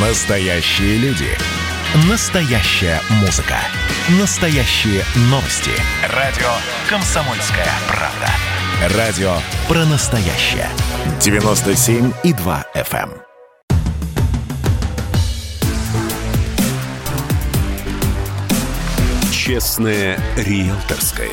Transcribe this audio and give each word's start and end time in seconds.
Настоящие 0.00 0.96
люди. 0.98 1.26
Настоящая 2.08 3.00
музыка. 3.20 3.56
Настоящие 4.20 5.02
новости. 5.22 5.72
Радио 6.14 6.46
«Комсомольская 6.88 7.66
правда». 7.88 8.96
Радио 8.96 9.32
про 9.66 9.84
настоящее. 9.86 10.68
97,2 11.18 12.64
FM. 12.76 13.10
Честное 19.32 20.16
риэлторское. 20.36 21.28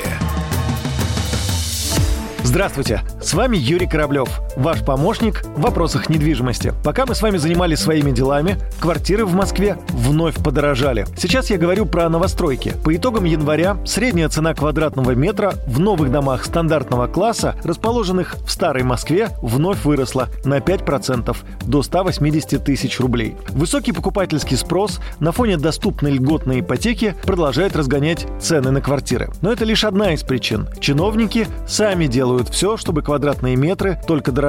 Здравствуйте, 2.41 3.01
с 3.21 3.33
вами 3.33 3.57
Юрий 3.57 3.85
Кораблев, 3.87 4.29
ваш 4.55 4.83
помощник 4.83 5.43
в 5.55 5.61
вопросах 5.61 6.09
недвижимости. 6.09 6.73
Пока 6.83 7.05
мы 7.05 7.15
с 7.15 7.21
вами 7.21 7.37
занимались 7.37 7.79
своими 7.79 8.11
делами, 8.11 8.57
квартиры 8.79 9.25
в 9.25 9.33
Москве 9.33 9.77
вновь 9.89 10.35
подорожали. 10.35 11.05
Сейчас 11.17 11.49
я 11.49 11.57
говорю 11.57 11.85
про 11.85 12.09
новостройки. 12.09 12.73
По 12.83 12.95
итогам 12.95 13.25
января 13.25 13.77
средняя 13.85 14.29
цена 14.29 14.53
квадратного 14.53 15.11
метра 15.11 15.53
в 15.67 15.79
новых 15.79 16.11
домах 16.11 16.45
стандартного 16.45 17.07
класса, 17.07 17.55
расположенных 17.63 18.35
в 18.45 18.51
Старой 18.51 18.83
Москве, 18.83 19.29
вновь 19.41 19.83
выросла 19.83 20.29
на 20.43 20.59
5% 20.59 21.35
до 21.65 21.83
180 21.83 22.63
тысяч 22.63 22.99
рублей. 22.99 23.35
Высокий 23.49 23.91
покупательский 23.91 24.57
спрос 24.57 24.99
на 25.19 25.31
фоне 25.31 25.57
доступной 25.57 26.11
льготной 26.11 26.61
ипотеки 26.61 27.15
продолжает 27.23 27.75
разгонять 27.75 28.25
цены 28.39 28.71
на 28.71 28.81
квартиры. 28.81 29.29
Но 29.41 29.51
это 29.51 29.65
лишь 29.65 29.83
одна 29.83 30.13
из 30.13 30.23
причин. 30.23 30.67
Чиновники 30.79 31.47
сами 31.67 32.07
делают 32.07 32.49
все, 32.49 32.77
чтобы 32.77 33.01
квадратные 33.01 33.55
метры 33.55 33.99
только 34.07 34.31
дорожали, 34.31 34.44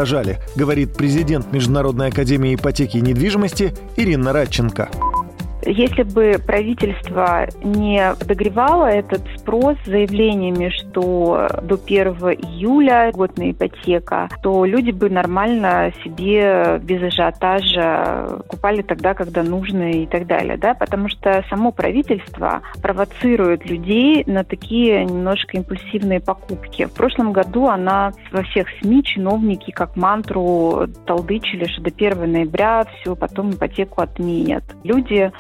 говорит 0.54 0.94
президент 0.94 1.52
Международной 1.52 2.08
академии 2.08 2.54
ипотеки 2.54 2.98
и 2.98 3.00
недвижимости 3.00 3.74
Ирина 3.96 4.32
Радченко. 4.32 4.90
Если 5.66 6.04
бы 6.04 6.36
правительство 6.46 7.48
не 7.64 8.14
подогревало 8.18 8.86
этот 8.86 9.22
спрос 9.36 9.76
заявлениями, 9.84 10.68
что 10.68 11.48
до 11.62 11.74
1 11.74 12.06
июля 12.40 13.10
годная 13.12 13.50
ипотека, 13.50 14.28
то 14.42 14.64
люди 14.64 14.92
бы 14.92 15.10
нормально 15.10 15.92
себе 16.04 16.80
без 16.82 17.02
ажиотажа 17.02 18.42
купали 18.46 18.82
тогда, 18.82 19.14
когда 19.14 19.42
нужно 19.42 19.90
и 19.90 20.06
так 20.06 20.28
далее. 20.28 20.56
Да? 20.56 20.74
Потому 20.74 21.08
что 21.08 21.44
само 21.50 21.72
правительство 21.72 22.62
провоцирует 22.80 23.68
людей 23.68 24.22
на 24.26 24.44
такие 24.44 25.04
немножко 25.04 25.56
импульсивные 25.56 26.20
покупки. 26.20 26.84
В 26.84 26.92
прошлом 26.92 27.32
году 27.32 27.66
она 27.66 28.12
во 28.30 28.42
всех 28.44 28.68
СМИ 28.80 29.02
чиновники 29.02 29.72
как 29.72 29.96
мантру 29.96 30.86
толдычили, 31.06 31.64
что 31.64 31.82
до 31.82 31.90
1 31.90 32.32
ноября 32.32 32.86
все, 33.00 33.16
потом 33.16 33.50
ипотеку 33.50 34.02
отменят. 34.02 34.62
Люди 34.84 35.32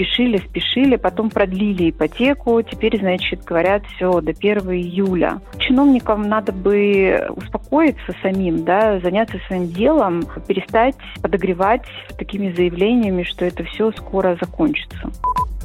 спешили, 0.00 0.38
спешили, 0.38 0.96
потом 0.96 1.30
продлили 1.30 1.90
ипотеку, 1.90 2.62
теперь, 2.62 2.98
значит, 2.98 3.44
говорят, 3.44 3.82
все, 3.94 4.20
до 4.20 4.30
1 4.30 4.70
июля. 4.70 5.40
Чиновникам 5.58 6.22
надо 6.22 6.52
бы 6.52 7.28
успокоиться 7.36 8.14
самим, 8.22 8.64
да, 8.64 8.98
заняться 9.00 9.38
своим 9.46 9.68
делом, 9.68 10.24
перестать 10.46 10.94
подогревать 11.20 11.82
такими 12.18 12.52
заявлениями, 12.52 13.24
что 13.24 13.44
это 13.44 13.64
все 13.64 13.92
скоро 13.92 14.38
закончится. 14.40 15.10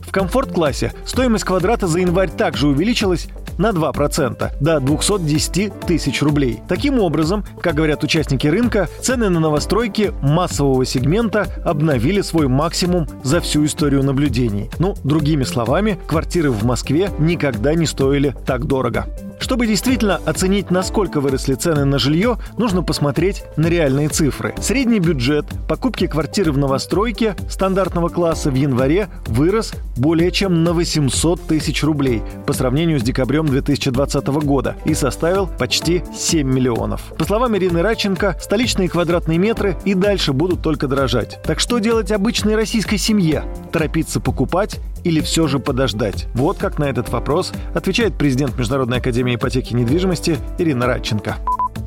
В 0.02 0.12
комфорт-классе 0.12 0.92
стоимость 1.06 1.46
квадрата 1.46 1.88
за 1.88 2.00
январь 2.00 2.30
также 2.30 2.68
увеличилась 2.68 3.30
на 3.58 3.70
2% 3.70 4.52
до 4.60 4.80
210 4.80 5.80
тысяч 5.82 6.22
рублей. 6.22 6.62
Таким 6.68 7.00
образом, 7.00 7.46
как 7.62 7.76
говорят 7.76 8.04
участники 8.04 8.48
рынка, 8.48 8.88
цены 9.02 9.30
на 9.30 9.40
новостройки 9.40 10.14
массового 10.22 10.86
сегмента 10.86 11.48
обновили 11.64 12.22
свой 12.22 12.48
максимум 12.48 13.08
за 13.24 13.42
всю 13.42 13.66
историю 13.66 14.04
наблюдений. 14.04 14.70
Ну, 14.80 14.96
другими 15.04 15.44
словами, 15.44 16.00
квартиры 16.08 16.52
в 16.52 16.64
Москве 16.64 17.10
никогда 17.20 17.74
не 17.74 17.86
стоили 17.86 18.36
так 18.46 18.66
дорого. 18.66 19.06
Чтобы 19.46 19.68
действительно 19.68 20.20
оценить, 20.26 20.72
насколько 20.72 21.22
выросли 21.22 21.54
цены 21.54 21.86
на 21.86 22.00
жилье, 22.00 22.40
нужно 22.58 22.82
посмотреть 22.82 23.44
на 23.58 23.68
реальные 23.68 24.10
цифры. 24.10 24.56
Средний 24.60 25.00
бюджет 25.00 25.46
покупки 25.68 26.08
квартиры 26.08 26.52
в 26.52 26.58
новостройке 26.58 27.36
стандартного 27.48 28.10
класса 28.10 28.50
в 28.50 28.56
январе 28.56 29.08
вырос 29.28 29.74
более 29.98 30.32
чем 30.32 30.64
на 30.64 30.74
800 30.74 31.44
тысяч 31.44 31.84
рублей 31.84 32.24
по 32.48 32.54
сравнению 32.54 33.00
с 33.00 33.04
декабрем 33.04 33.46
2020 33.46 34.26
года 34.44 34.78
и 34.84 34.96
составил 34.96 35.46
почти 35.46 36.02
7 36.18 36.52
миллионов. 36.52 37.04
По 37.16 37.24
словам 37.24 37.56
Ирины 37.56 37.84
Радченко, 37.84 38.38
столичные 38.42 38.90
квадратные 38.90 39.38
метры 39.38 39.78
и 39.86 39.94
дальше 39.94 40.34
будут 40.34 40.64
только 40.64 40.88
дорожать. 40.88 41.40
Так 41.44 41.60
что 41.60 41.78
делать 41.78 42.12
обычной 42.12 42.56
российской 42.56 42.98
семье? 42.98 43.44
Торопиться 43.72 44.20
покупать 44.20 44.80
или 45.06 45.22
все 45.22 45.48
же 45.48 45.60
подождать? 45.60 46.28
Вот 46.34 46.58
как 46.58 46.80
на 46.80 46.86
этот 46.86 47.10
вопрос 47.10 47.54
отвечает 47.74 48.16
президент 48.18 48.58
Международной 48.58 48.98
академии 48.98 49.36
ипотеки 49.36 49.72
и 49.72 49.76
недвижимости 49.76 50.38
Ирина 50.58 50.88
Радченко. 50.88 51.36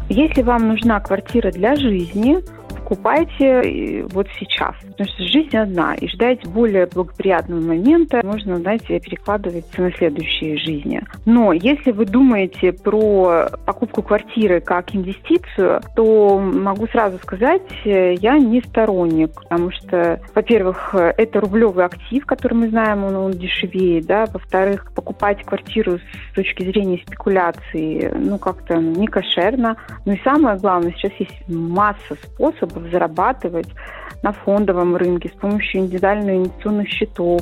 Если 0.09 0.41
вам 0.41 0.69
нужна 0.69 1.01
квартира 1.01 1.51
для 1.51 1.77
жизни, 1.77 2.39
покупайте 2.89 4.07
вот 4.11 4.27
сейчас. 4.39 4.75
Потому 4.81 5.09
что 5.11 5.27
жизнь 5.27 5.57
одна, 5.57 5.95
и 5.95 6.09
ждать 6.09 6.47
более 6.47 6.87
благоприятного 6.87 7.61
момента 7.61 8.21
можно, 8.25 8.57
знаете, 8.57 8.99
перекладываться 8.99 9.83
на 9.83 9.93
следующие 9.93 10.57
жизни. 10.57 11.03
Но 11.27 11.53
если 11.53 11.93
вы 11.93 12.07
думаете 12.07 12.73
про 12.73 13.49
покупку 13.67 14.03
квартиры 14.03 14.61
как 14.61 14.95
инвестицию, 14.95 15.81
то 15.95 16.39
могу 16.39 16.87
сразу 16.89 17.19
сказать, 17.19 17.63
я 17.85 18.39
не 18.39 18.63
сторонник, 18.63 19.33
потому 19.35 19.71
что, 19.71 20.21
во-первых, 20.35 20.95
это 20.95 21.41
рублевый 21.41 21.85
актив, 21.85 22.25
который 22.25 22.55
мы 22.55 22.69
знаем, 22.71 23.05
он, 23.05 23.17
он 23.17 23.33
дешевеет, 23.33 24.07
да, 24.07 24.27
во-вторых, 24.33 24.93
покупать 24.95 25.45
квартиру 25.45 25.99
с 25.99 26.35
точки 26.35 26.65
зрения 26.65 27.03
спекуляции, 27.07 28.11
ну, 28.15 28.39
как-то 28.39 28.77
не 28.77 29.07
кошерно. 29.07 29.77
Ну 30.07 30.13
и 30.13 30.21
самое 30.23 30.57
главное, 30.57 30.93
сейчас 30.93 31.13
есть 31.19 31.49
масса 31.49 32.15
способов 32.23 32.78
способов 32.79 32.91
зарабатывать 32.91 33.69
на 34.23 34.33
фондовом 34.33 34.97
рынке 34.97 35.29
с 35.29 35.41
помощью 35.41 35.83
индивидуальных 35.83 36.37
инвестиционных 36.37 36.89
счетов. 36.89 37.41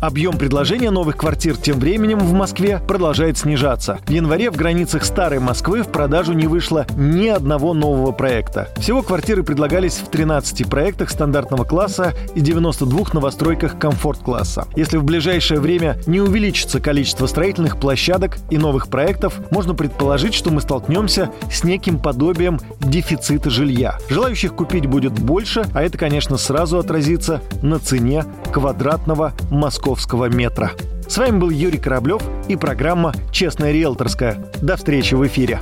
Объем 0.00 0.38
предложения 0.38 0.92
новых 0.92 1.16
квартир 1.16 1.56
тем 1.56 1.80
временем 1.80 2.20
в 2.20 2.32
Москве 2.32 2.80
продолжает 2.86 3.36
снижаться. 3.36 3.98
В 4.06 4.10
январе 4.10 4.52
в 4.52 4.56
границах 4.56 5.04
старой 5.04 5.40
Москвы 5.40 5.82
в 5.82 5.88
продажу 5.88 6.34
не 6.34 6.46
вышло 6.46 6.86
ни 6.96 7.26
одного 7.26 7.74
нового 7.74 8.12
проекта. 8.12 8.68
Всего 8.76 9.02
квартиры 9.02 9.42
предлагались 9.42 9.94
в 9.96 10.08
13 10.08 10.70
проектах 10.70 11.10
стандартного 11.10 11.64
класса 11.64 12.14
и 12.36 12.40
92 12.40 13.06
новостройках 13.12 13.76
комфорт-класса. 13.76 14.68
Если 14.76 14.98
в 14.98 15.04
ближайшее 15.04 15.58
время 15.58 15.98
не 16.06 16.20
увеличится 16.20 16.78
количество 16.78 17.26
строительных 17.26 17.80
площадок 17.80 18.38
и 18.50 18.56
новых 18.56 18.88
проектов, 18.88 19.40
можно 19.50 19.74
предположить, 19.74 20.34
что 20.34 20.52
мы 20.52 20.60
столкнемся 20.60 21.30
с 21.50 21.64
неким 21.64 21.98
подобием 21.98 22.60
дефицита 22.78 23.50
жилья. 23.50 23.98
Желающих 24.08 24.54
купить 24.54 24.86
будет 24.86 25.18
больше, 25.18 25.64
а 25.74 25.82
это, 25.82 25.98
конечно, 25.98 26.36
сразу 26.36 26.78
отразится 26.78 27.42
на 27.62 27.80
цене 27.80 28.24
квадратного 28.52 29.32
московского 29.50 29.87
московского 29.88 30.26
метра. 30.26 30.72
С 31.08 31.16
вами 31.16 31.38
был 31.38 31.48
Юрий 31.48 31.78
Кораблев 31.78 32.22
и 32.46 32.56
программа 32.56 33.14
«Честная 33.32 33.72
риэлторская». 33.72 34.36
До 34.60 34.76
встречи 34.76 35.14
в 35.14 35.26
эфире. 35.26 35.60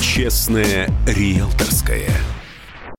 «Честная 0.00 0.88
риэлторская». 1.06 2.37